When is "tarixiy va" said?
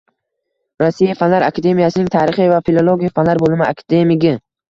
2.15-2.59